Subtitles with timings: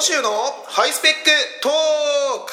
[0.00, 0.30] 野州の
[0.66, 1.16] ハイスペック
[1.60, 1.72] トー
[2.46, 2.52] ク。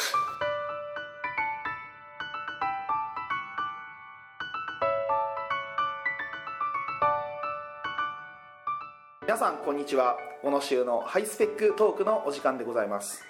[9.21, 10.18] 皆さんこんにちは。
[10.44, 13.23] 小野州のハイスペックトークのお時間でございます。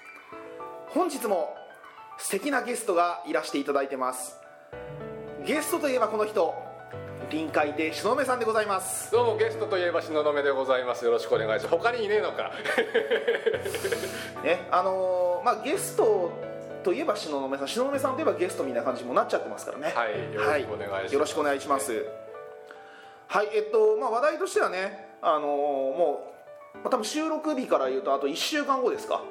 [0.88, 1.56] 本日も
[2.18, 4.40] 素敵なゲストがいらしていただいてます。
[5.46, 6.67] ゲストといえばこの人。
[7.30, 9.12] 臨海で東雲さんでございます。
[9.12, 11.04] どうもゲストといえば東雲でございます。
[11.04, 11.78] よろしくお願いします。
[11.78, 12.54] 他にいねえのか。
[14.44, 16.32] ねあのーまあゲスト
[16.84, 17.68] といえば東雲さん。
[17.68, 19.92] 東雲さんといえばゲストみたいな感じにもなっちゃってますからね。
[19.94, 22.06] はいよろしくお願いします、はいよろしくお願いします。
[23.28, 26.34] はいえっとまあ話題としてはねあのーも
[26.76, 29.22] う、まあ、多分収録日から言うとあと1週間後ですか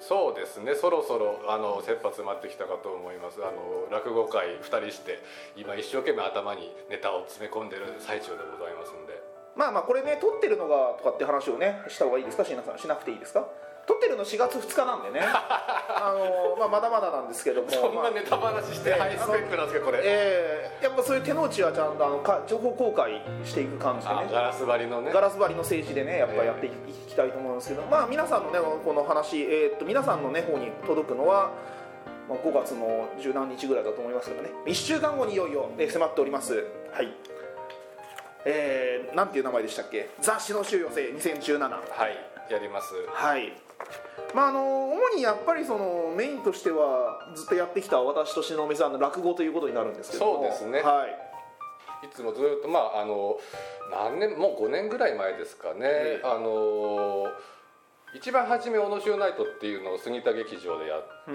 [0.00, 0.74] そうですね。
[0.74, 3.40] そろそろあの切羽詰まってきたかと思います。
[3.42, 5.18] あの落語会2人して
[5.56, 9.20] 今一生懸命頭にネタを詰め込んでる最中でございますんで。
[9.56, 12.44] まあまあこれね撮ってるのがとかって話をねした方がいいですか？
[12.44, 13.48] 椎名さんしなくていいですか？
[13.86, 15.24] 撮ってるの4月2日なんでね。
[15.26, 17.70] あのー、まあ、まだまだなんですけども。
[17.70, 24.26] そんまあなネタ話してハイスペックなんですかこれ、えーやっぱそういう手の内はちゃんとあのか情報公開していく感じでね。
[24.28, 25.10] あガラス張りのね。
[25.12, 26.70] ガラス張りの政治でねやっぱやってい
[27.08, 31.50] きたいと思うんですけど、まあ皆さんのねこの話、えーっと皆さんのね方に届くのは、
[32.28, 34.50] まあ、5月の十何日ぐらいだと思いますけどね。
[34.66, 36.66] 1週間後にいよいよ、ね、迫っております。
[36.92, 37.14] はい。
[38.44, 40.08] えー、なんていう名前でしたっけ？
[40.20, 41.78] 雑誌の週寄せ2017は
[42.08, 42.94] いやります。
[43.08, 43.65] はい
[44.34, 50.34] まああの主にやっぱりそのメインとしてはずっとやってきた私と篠目さんの落語ということになるんですけども。
[50.34, 50.80] そうですね。
[50.80, 52.06] はい。
[52.06, 53.38] いつもずっとまああの
[53.90, 56.26] 何年もう5年ぐらい前ですかね、ええ。
[56.26, 57.26] あの
[58.14, 61.32] 一番初め「小野州ナイト」っていうのを杉田劇場でやって、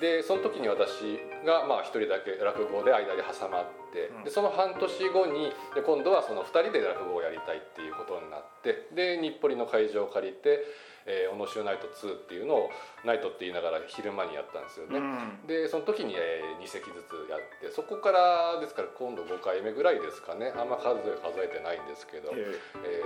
[0.00, 10.64] でその時に私がまあ一人だけ落語で間に挟まって、うんでその半年後にで今度はその2人で落語をやりたいっていうことになってで日暮里の会場を借りて
[11.04, 12.70] 「えー小野州ナイト2」っていうのを
[13.04, 14.98] ナイトって言いながら昼間にやったんですよね。
[14.98, 23.02] うんでその時に、え2席ずつやってそこからですから今度5回目ぐらいですかねあんま数え数えてないんですけど、えーえ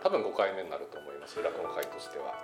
[0.00, 2.34] ー多分5回目になると思います落語会としては。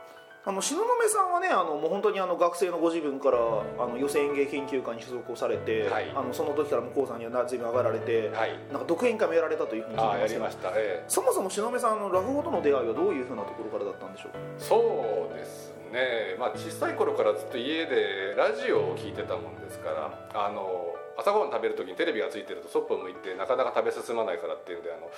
[0.42, 3.38] あの東雲さんはねあのもう本当にあの学生のご自分から
[3.78, 6.10] あの寄席演芸研究会に所属をされて、はい。
[6.16, 8.58] あのその時から向こうさんには随分上がられて、はい。
[8.72, 11.04] なんか独演会もやられたというふうに聞いてました、ええ。
[11.08, 14.32] そもそも東雲さんの落語との出会いはどういうふうなところからだったんでしょう？
[14.58, 16.36] そうですね。
[16.38, 25.10] まあ小さい頃からずっと家でラジオを聞いてたもんですからあの朝ごはん食べる時にテレビがついてるとそっぽ向いてなかなか食べ進まないからっていうんであの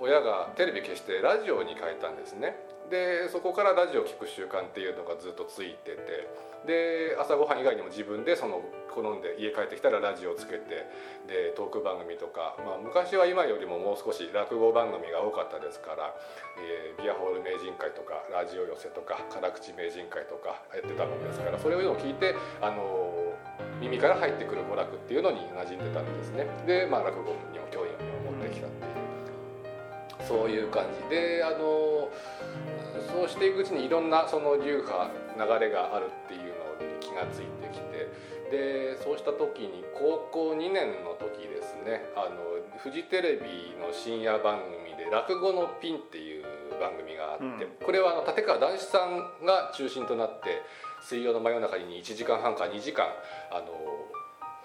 [0.00, 2.56] 親がテレビ消してラジオに変えたんですね
[2.92, 6.28] でそこからラジオを聞く習慣っていうのがずっとついてて
[6.68, 8.60] で朝ごはん以外にも自分でその
[8.92, 10.84] 好んで家帰ってきたらラジオをつけて
[11.24, 16.12] でトーク番組とか、まあ、昔は今よりももう少し落語番組が多かったですから、
[16.60, 23.32] えービアホール名人会とかラジオ寄せとか辛口名人会とかやってたもんですからそれを聞いてあの
[23.80, 27.90] 耳から入ってくる娯楽っていうのに馴染んでたんですねで、まあ、落語にも興味
[28.28, 28.81] を持ってきた。
[30.32, 31.14] そういう感じ。
[31.14, 32.08] であの
[33.12, 38.32] そうしていくうちにいろんなその流派流れがあるっていうのに気がついてきて。
[38.52, 42.04] でそうした時に高校2年の時ですね。
[42.14, 46.44] あのフジテレビの深夜番組で「落語のピン」っていう
[46.78, 47.70] 番組があって、うん。
[47.82, 50.60] これはあの立川談志さんが中心となって
[51.00, 53.06] 水曜の真夜中に1時間半か2時間
[53.50, 53.72] あの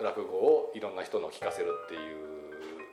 [0.04, 2.18] 落語をいろんな人の聞かせるっていう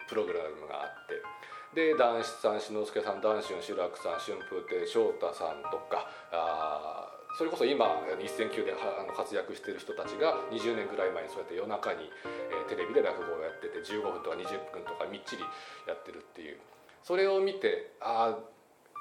[0.09, 1.34] プログラムがあって。
[1.75, 7.91] で談志さん志の輔さん談春志らくさん春風亭昇太さんとかあそれこそ今
[8.23, 15.43] 一線級ではあの活躍してる人たちが20年ぐらい前にそうやって夜中に、えテレビで落語をやってて15分とか20分とかみっちり
[15.91, 16.63] やってるっていう
[17.03, 18.55] それを見てああ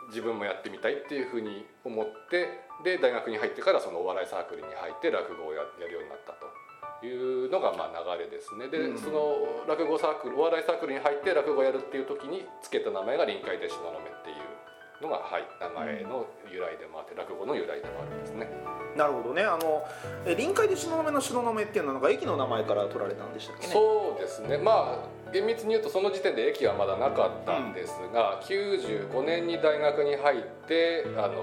[0.10, 6.73] 自分もやってみたいっていうふうに思ってで大学に入ってからそのお笑いサークルに入って落語をやるようになったと。
[7.08, 8.68] いうのがまあ流れですね。
[8.68, 8.98] で、うん。
[8.98, 9.36] その
[9.68, 13.94] 落語サークルお笑いサークルに入って落語をやるっていう時につけた名前が臨海で東雲っ
[14.24, 18.48] ていうのが、はい、名前の由来でもあって落語の由来でもあるんですね。
[18.96, 19.44] なるほどね。
[19.44, 19.84] あの
[20.26, 23.74] え臨海で東雲の東雲っていうのはなんか駅の名前から取られたんでしたっけね？
[23.74, 24.58] そうですね。
[24.58, 31.42] まあ厳密に言うとその時点で駅はまだなかったんですが、95年に大学に入ってあの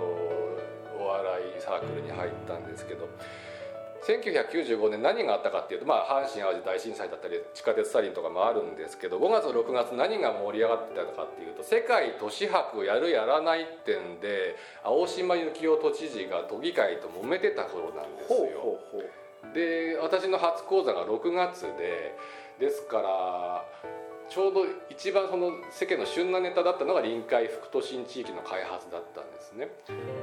[0.96, 3.08] お笑いサークルに入ったんですけど
[4.06, 18.78] 1995年何があったかっていうと、まあ、阪神・淡路大震災だったり地下鉄サリンとかもあるんですけど5月6月何が盛り上がってたかっていうと世界都市博やるやらないってんで青島幸男都知事が都議会と揉めてた頃なんですよ。
[19.54, 22.14] で私の初講座が6月で
[22.58, 23.64] ですから
[24.30, 29.68] ちょうど一番その世間の旬なネタだったのが臨海副都心地域の開発だったんですね。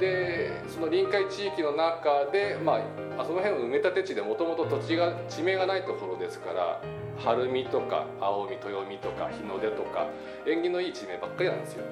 [0.00, 2.80] でその臨海地域の中で、ま
[3.18, 6.80] あ、その辺の埋め立て地でもともと土地が地名がないところですから
[7.18, 10.06] 晴海とか青海豊海とか日の出とか
[10.46, 11.84] 縁起のいい地名ばっかりなんですよ。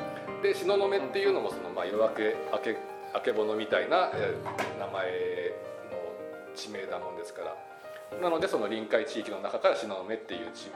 [0.43, 2.77] で東雲っていうのもその、まあ、夜明け明け
[3.15, 4.11] 明けぼのみたいな、
[4.79, 5.11] 名前
[5.91, 7.57] の地名だもんですから。
[8.21, 10.71] なのでその臨海地域の中から東雲っていう地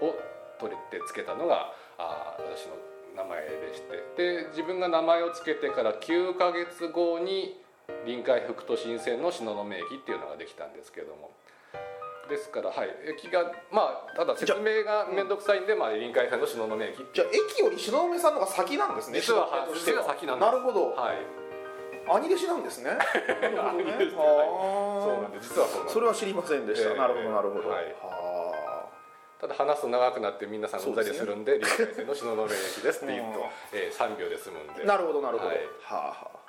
[0.00, 0.18] 名を
[0.62, 2.78] 取れてつけたのがあー私の
[3.16, 4.46] 名前でして。
[4.46, 7.60] で自分が名前を付けてから9ヶ月後に
[8.06, 11.30] 臨海副都心線の東雲駅っていうのができたんですけども。
[12.28, 12.88] ですからはい
[13.18, 16.96] 駅がまあただ説明が面倒くさいんで、まあ、臨海線の東雲駅。
[17.12, 20.46] じゃあ駅より東雲さんの方が先なんですね実は東雲として実は先なんです。
[20.46, 20.90] なるほど。
[20.94, 21.42] はい。
[22.06, 22.90] 兄弟子なんですね。
[22.94, 22.98] ね
[23.42, 25.54] そうなんで実はそうなんです。
[25.92, 26.96] それは知りませんでした、ええ。
[26.96, 27.84] なるほどなるほど、はい。
[27.84, 28.31] は
[29.42, 32.48] ただ話すと長くなって皆さんうんざりするんで臨海線の東雲駅
[32.78, 34.84] ですって言うとうん、えー、3秒で済むんで。
[34.84, 35.56] あなるほどなるほど、はい。
[35.82, 36.42] はあはあ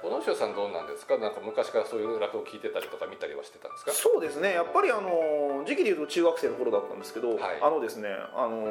[0.00, 1.18] 小野潮さんどうなんですか？
[1.18, 3.90] なんか昔からそういう落語聞いてたりとか見たりはしてたんですか？
[3.90, 4.52] そうですね。
[4.54, 7.58] やっぱりあの時期でいうと中学生の頃だったんですけど、はい。
[7.60, 8.70] あのですねあの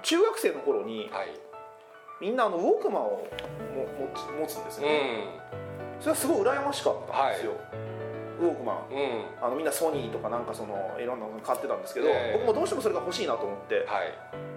[0.00, 1.28] 中学生の頃にはい。
[2.20, 3.28] みんなあのウォークマンを
[3.76, 3.86] も
[4.40, 5.26] 持つんですうね、
[5.98, 7.52] それはすごい羨ましかったんですよ、
[8.40, 8.94] ウォークマン。
[8.94, 9.24] んうん。
[9.40, 12.38] あのみんなソニーとかなんかそのいろんなの買ってたんですけど、ええ。
[12.38, 14.12] 僕もどうしてもそれが欲しいなと思ってはい。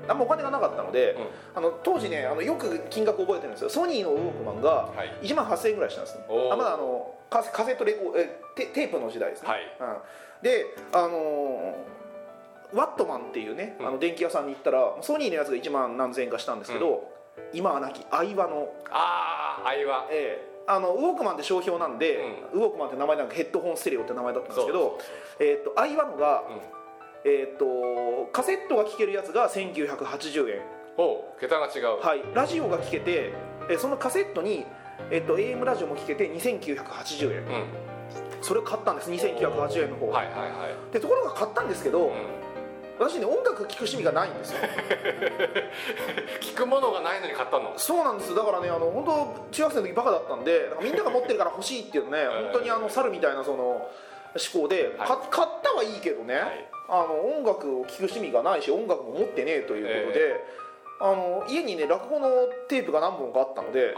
[0.08, 1.28] あんまお金がなかったので、うん。
[1.56, 3.70] あの当時ねあのよく金額覚えてるんですよ。
[3.70, 5.26] ソニーのウォークマンがはい。
[5.26, 6.26] 1万8000円ぐらいしたんですね。
[6.30, 6.54] おー。
[6.54, 9.62] あまだあのカセカセットレコえテテープの時代ですね、はい。
[9.80, 11.98] うん、であのー
[12.74, 13.88] ワットマンっていうね、うん。
[13.88, 17.10] あの電気屋さんに行ったらソニーのやつが1万何千円かしたんですけど、
[17.54, 22.20] 今はなき相場の、ああ愛はええあのウォークマンって商標なんで、
[22.54, 25.00] ウォークマンって名前なんかヘッドホンステレオって名前だったんですけど
[25.40, 26.78] えー、と相場のが、うん。
[27.26, 30.62] えー、とカセットが聴けるやつが1980円。
[30.98, 32.02] お桁が違う。
[32.02, 33.34] はい、ラジオが聴けて
[33.70, 34.66] えそのカセットに、
[35.12, 37.40] えっと AM ラジオも聴けて2980円。
[37.40, 37.66] うん。
[38.42, 39.12] それを買ったんです。
[39.12, 40.48] 2980円の方、はいはいは
[40.90, 40.94] い。
[40.94, 42.47] でところが買ったんですけど、うん
[43.00, 44.60] 私ね音楽聴く趣味がないんですよ。
[46.42, 47.74] 聞くものがないのに買ったの？
[47.78, 48.36] そうなんです。
[48.36, 53.90] だからねあの本当中学生の時バカだったんでみんなが持ってるから欲しいっていうのねー本当にあの猿みたいなその思
[54.64, 55.08] 考で、はい。
[55.08, 56.68] か買ったはいいけどね、はい。
[56.90, 60.46] あの音楽を聴く趣味がないし音楽も持ってねえということで、
[61.00, 62.30] あの家にね落語の
[62.68, 63.94] テープが何本かあったので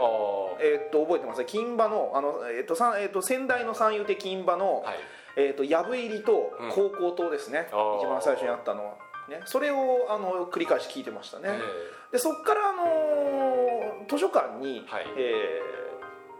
[0.60, 1.38] えーっと覚えてます？
[1.40, 4.96] ね金馬のあの、えーっとえーっと先代の三遊亭金馬の、はい
[5.36, 6.70] えーっとやぶ入りとうん。
[6.70, 7.98] 高校灯ですね、あー。
[7.98, 8.94] 一番最初にあったのは、
[9.28, 15.06] ね、それをあの繰り返し聞いてましたね、えでそこから、あのー図書館に、はい。
[15.16, 15.80] えー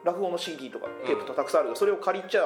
[0.03, 2.43] 落語の CD とかテープとたくさんあるけど、それを借りちゃ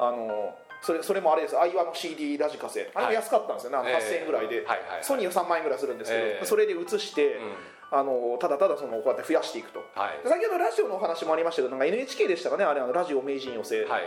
[0.00, 1.54] あのーそれそれもあれです。
[1.54, 2.90] 相葉の CD ラジカセ。
[2.92, 7.98] あれも安かったんですよね、あのえ8000円ぐらいで、はいはいソニーは3万円ぐらいするんですけど、えーそれで移して、うん。
[7.98, 9.78] あのーただただそのこうやって増やしていくと。
[9.94, 10.18] はい。
[10.24, 12.64] で先ほどラジオのお話もありましたけどなんか NHK でしたかね。
[12.64, 14.02] あれあのラジオ名人寄せ、はいはい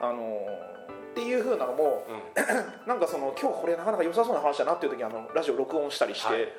[0.00, 0.74] あのー
[1.12, 2.22] っていう風なのもうん。
[2.88, 6.50] なんかその今日これなかなか良さそうな話だなっていう時にあのラジオ録音したりして、はいはい。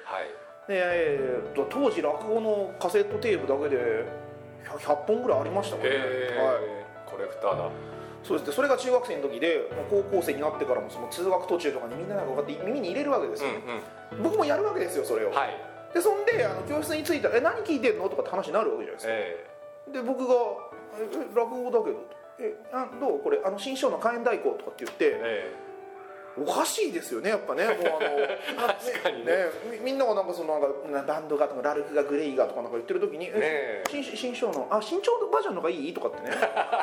[0.67, 4.05] でえーと当時落語のカセットテープだけで
[4.65, 6.05] 100 100本ぐらいありましたもんね、へはい、
[6.63, 7.69] えコレクターだ。
[8.23, 8.47] そうです。
[8.47, 13.53] ねそれが中学生の時で高校生になってからもその通学途中とかにみんながこうやって耳に入れるわけですよ、う
[14.19, 15.49] ん僕もやるわけですよそれを、うんはい。
[15.93, 19.45] でそんであの教室に着いたら「え何聞いてんの?」とかって話になるわけじゃないですか、え
[19.91, 20.33] で僕が
[20.97, 21.99] 「ええ落語だけど」
[22.39, 23.19] えあどう？
[23.19, 25.65] これあの新章の火炎太鼓」とかって言ってええ。
[26.37, 27.63] おかしいですよねやっぱね。
[27.71, 27.75] もう
[28.57, 29.31] あの確かにね。
[29.31, 33.83] ねみみんながなんかそのなんかなバンドがとかラルクがグレイがとかなんか言ってる時に「えねえ。
[33.87, 36.35] 新新章のあ新潮バージョンの方がいい?」とかってね。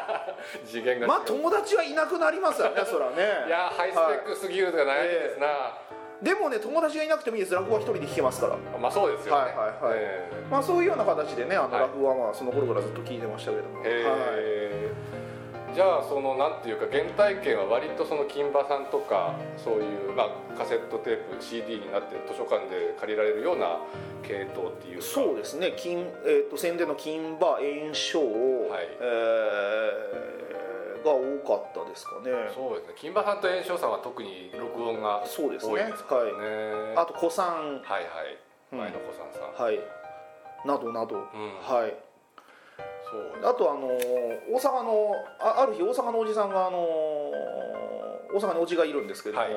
[0.65, 3.17] 次元がまあ友達はいなくなりますよねそらね。
[3.47, 5.79] いやハイスペックすぎるが悩みですな、
[6.23, 7.55] でもね友達がいなくてもいいです。
[7.55, 8.57] 落語は一人で弾けますから。
[8.79, 9.41] まあそうですよね。
[9.43, 9.99] はいはいはい。
[9.99, 11.83] えまあそういうような形でねあのはい。
[11.83, 13.89] 落語はまあその頃からずっと聞いてましたけども、え。
[13.91, 14.62] へえ
[15.75, 23.81] じゃあそのなんていうか原体験は割とその金馬さんとかそういう、まあ、カセットテープ CD になって図書館で借りられるような
[24.23, 25.05] 系統っていうか。
[25.05, 25.73] そうですね。
[25.77, 28.89] 金、えー、と宣伝の金馬炎症、はい。
[29.01, 30.33] えー
[31.03, 32.31] が多かったですかね。
[32.55, 32.95] そうですね。
[32.97, 35.73] 金馬さんと炎症さんは特に録音がそうですね。
[35.73, 37.45] 多いですからねあと古参。
[37.47, 38.39] はいはい。
[38.73, 39.79] うん前野子さんさん、はい。
[40.65, 41.23] などなど、うん。
[41.61, 42.12] はい
[43.43, 49.55] あとあの大阪のあある日大阪のおじさんがあの大阪におじがいるんですけれども、はい。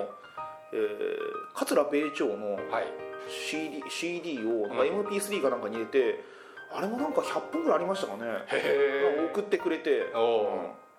[0.73, 2.87] えー桂米朝のはい。
[3.29, 4.89] CD, CD をなんかうん。
[5.07, 6.23] MP3 かなんかに入れて、
[6.71, 8.23] あれもなんか100本ぐらいありましたかね。
[9.33, 10.01] 送ってくれて、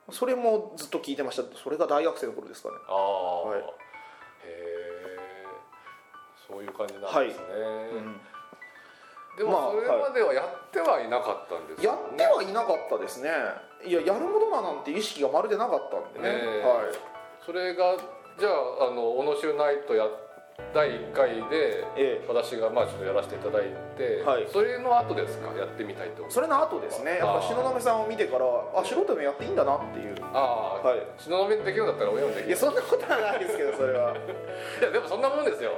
[0.08, 0.14] うん。
[0.14, 1.42] それもずっと聞いてました。
[1.56, 2.76] それが大学生の頃ですかね。
[2.88, 3.60] ああ、はい。
[3.60, 3.64] へ
[4.44, 5.06] え
[6.48, 7.44] そういう感じなんですね、
[7.92, 8.20] うん
[9.36, 12.14] でもそれまではやってはいなかったんですやよね。
[12.14, 13.30] ってはいなかったですね。
[13.84, 16.66] いややるものだなんて意識がまるでなかったんでね、ええ。
[16.66, 16.94] はい。
[17.44, 17.96] それが
[18.38, 20.06] じゃああの小野州ナイトや
[20.72, 22.24] 第1回でええ。
[22.26, 24.48] 私がまあちょっとやらせていただいて、はい。
[24.50, 25.52] それの後ですか？
[25.54, 27.18] やってみたいとそれの後ですね。
[27.18, 30.16] やっぱ東雲さんを見てからあ素人でもやっていいんだなっていう。
[30.32, 31.02] ああ、はい。
[31.18, 34.16] 東雲できるんだったら親もできるいやそんなことはないですけどそれは。
[34.80, 35.72] いやでもそんなもんですよ。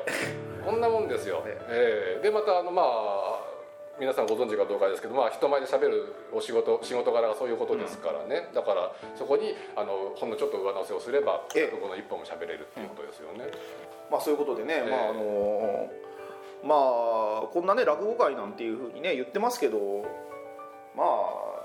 [0.64, 1.56] こんなもんですよ、 ね。
[1.70, 2.22] ええ。
[2.22, 3.37] でまたあのまあ
[3.98, 11.76] 皆さんご存知かどうかですけど、まあ、人前で喋るお仕事仕事柄がそういうことですからね、だからそこにあのほんのちょっと上乗せをすればええ。
[11.76, 13.50] この一本も喋れるっていうことですよね、
[14.10, 14.90] まあそういうことでね、ええ。
[14.90, 15.90] まああの
[16.62, 16.74] ま
[17.44, 19.78] あこんなね落語会なんていうふうにね言ってますけど
[20.96, 21.58] まあ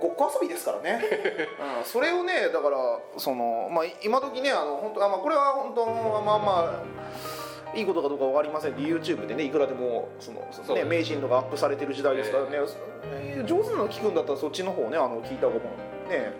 [0.00, 1.00] ごっこ遊びですからね、
[1.80, 2.76] うん、それをねだから
[3.16, 6.82] その、まあ、今時ねあの本当あ、まあ、これは本当まあまあ
[7.76, 12.50] いいことかどうか分かりませんけど YouTube でねいくらでもそのその、ね、名人とかアップされてる時代ですからね、
[13.04, 15.58] えー上手なの聞くんだったらそっちの方ねあの聞いた方が
[16.08, 16.32] ね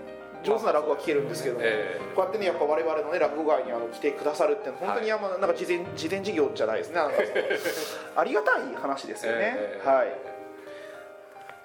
[0.42, 7.00] 上手な落語は聞けるんですけども、えこうやってねやっぱ我々のね落語会にあの来てくださるって本当にあんまなんか事前事前事業じゃないですね。
[8.16, 9.88] ありがたい話ですよね、ええ。
[9.88, 10.12] はい。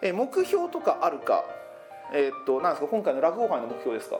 [0.01, 1.45] え目標とかあるか？
[2.13, 2.87] えーっとなんですか？
[2.89, 4.19] 今回の落語会の目標ですか？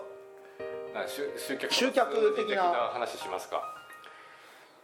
[1.69, 3.80] 集客的な話しますか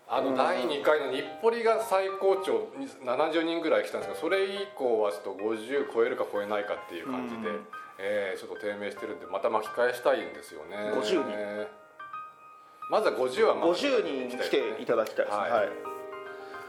[0.09, 0.35] あのうん。
[0.35, 2.69] 第2回の日暮里が最高潮
[3.03, 7.67] 70人ぐらい来たんですけどそれ以降はちょっと50超えるか超えないかっていう感じで、うん。
[7.99, 10.77] えーちょっと低迷してるんでまた巻き返したいんですよね。
[10.93, 11.67] 50人。
[12.89, 15.69] まずは50はまあ50人来ていただきたいですね、はいはい。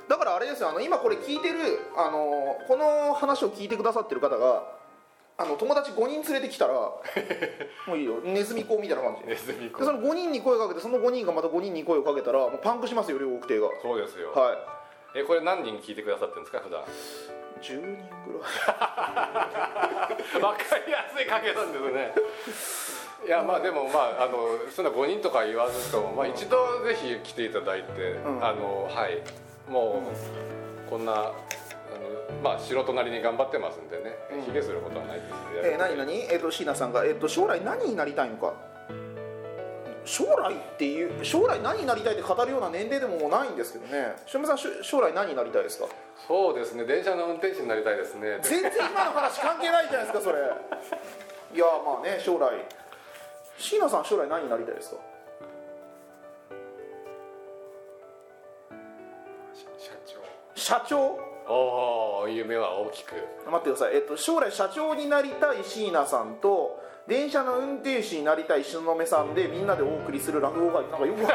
[0.08, 1.58] だからあれですよあの今これ聞いてる
[1.96, 4.77] あのこの話を聞いてくださってる方が
[5.40, 7.00] あの友達5人連れてきたらも
[7.94, 8.20] ういいよ。
[8.24, 9.22] ネズミ講みたいな感じ。
[9.22, 13.68] でネズミ子その5人に声をかけてその5人がまた5人に声をかけたらもうパンクしますよ両国艇が。
[13.80, 14.56] そうですよ、は
[15.14, 16.82] えこれ何人聞いてくださってるんですか普段？
[16.82, 16.84] い
[17.62, 18.42] 10人ぐら
[20.40, 20.42] い。
[20.42, 22.14] わかりやすいかけなんですね。
[23.24, 28.44] いやまあでもまああのそんな5人とか言わずとも、まあ、一度ぜひ来ていただいて、ん。
[28.44, 29.22] あのはい。
[29.70, 31.34] もうこんなあの
[32.42, 34.16] まあ素人なりに頑張ってますんでね。
[34.32, 34.42] うん。
[34.42, 35.32] 卑下することはないです
[35.64, 38.54] えー、何何えっ、と椎名さんが、えっと将来何になりたいのか？
[40.04, 44.16] 将来っていう将来何になりたいって語るような年齢でももうないんですけどね。
[44.32, 45.86] 塩見さん将来何になりたいですか？
[46.26, 46.84] そうですね。
[46.84, 48.38] 電車の運転手になりたいですね。
[48.42, 50.38] 全然今の話関係ないじゃないですかそれ。
[51.54, 52.52] いやまあね将来。
[53.58, 54.96] 椎名さん将来何になりたいですか？
[59.76, 60.16] 社長。
[60.54, 61.27] 社長？
[61.48, 63.14] おお夢は大きく。
[63.50, 70.82] 待ってください、えっと、将来社長になりたい椎名さんと電車の運転手になりたい東雲さんでみんなでお送りする落語会。
[70.90, 71.22] なんかよく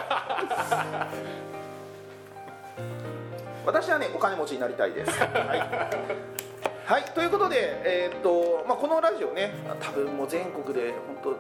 [3.66, 5.20] 私はねお金持ちになりたいです。
[5.20, 5.60] はい、
[6.86, 11.38] はい、ということで、えーっとまあ、このラジオね多分もう全国で本当ね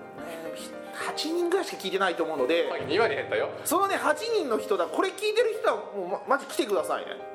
[1.16, 3.50] 8人ぐらいしか聞いてないと思うので2割減ったよ。
[3.66, 4.88] そのね8人の人だ。
[4.88, 7.33] これ聞いてる人はもうまマジ来てくださいね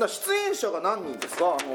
[0.00, 1.56] だ出演者が何人ですか？
[1.58, 1.74] あの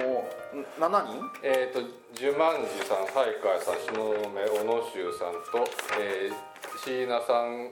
[0.59, 1.21] ん7人？
[1.43, 1.81] えっ、と
[2.15, 5.67] 十万寺さん西海さん東雲小野修さんと、
[5.99, 7.71] えー、椎名さん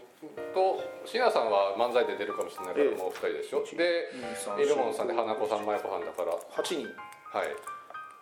[0.54, 2.96] と椎名さんは漫才で出るかもしれないからええ。
[2.96, 6.34] もう2人でしょ、で2 3イルモンさんで花子さん舞子さんだから。
[6.34, 6.88] 8人。
[7.38, 7.48] はい。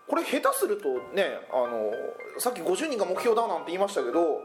[0.08, 1.92] これ下手するとねあの
[2.40, 4.42] さっき50人が目標だなんて言いましたけど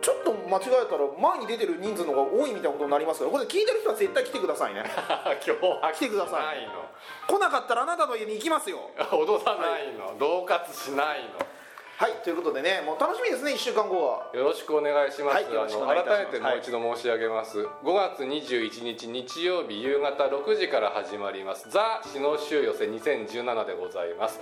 [0.00, 4.82] ちょっと間違えたら前に出てる人数の方が多いみたいなことになりますからこれ聞いてる人は絶対来てくださいね。
[5.46, 5.92] 今日は。
[5.92, 6.84] 来てくださいないの。
[7.26, 8.90] 来なかったらあなたの家に行きますよ。
[9.12, 11.58] 脅さないの、恫喝しないの。
[11.98, 14.30] はいということでねもう楽しみですね1週間後は。
[14.32, 24.40] よろしくお願いします、はいよろしくお願い改めてもう一度申し上げます、5月21日日曜日夕方6時から始まります「ザ・篠州寄せ2017」でございます、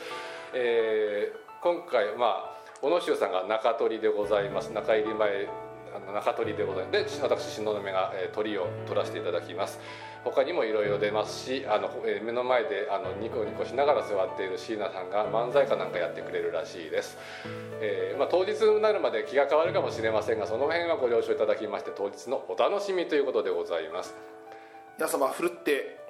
[0.52, 4.70] えー今回まあ小野修さんが中取りでございます。
[4.70, 5.48] 中入り前
[5.96, 7.20] あの中取りでございます。
[7.20, 9.80] で私東雲が、えー、鳥を取らせていただきます。
[10.24, 17.16] 他にもいろいろ出ますしあの、え目の前であのニコニコしながら座っている椎名さんが漫才かなんかやってくれるらしいです。
[17.80, 24.14] えーまあ、当日になるまで気が変わるかもしれませんがその辺はご了承いただきまして当日のお楽しみということでございます。
[24.98, 26.05] 皆様ふるって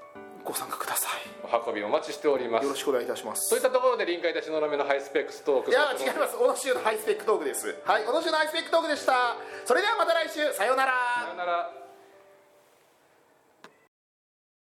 [0.46, 1.10] ご参加くださ
[1.42, 2.62] お運びお待ちしております。
[2.62, 3.48] いよろしくお願いいたします。
[3.48, 6.36] そういったところで臨海たちのめのハイスペックストークいや違います。
[6.36, 7.74] 小野州のハイスペックトークです。
[7.84, 9.36] はい小野州のハイスペックトークでした。
[9.64, 10.52] それではまた来週。
[10.54, 10.92] さようなら。
[11.24, 11.85] さよなら